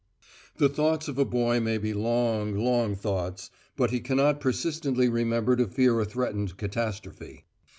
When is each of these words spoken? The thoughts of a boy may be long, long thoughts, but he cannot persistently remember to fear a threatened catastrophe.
The 0.57 0.67
thoughts 0.67 1.07
of 1.07 1.19
a 1.19 1.25
boy 1.25 1.59
may 1.59 1.77
be 1.77 1.93
long, 1.93 2.55
long 2.55 2.95
thoughts, 2.95 3.51
but 3.77 3.91
he 3.91 3.99
cannot 3.99 4.39
persistently 4.41 5.07
remember 5.07 5.55
to 5.55 5.67
fear 5.67 5.99
a 5.99 6.05
threatened 6.05 6.57
catastrophe. 6.57 7.45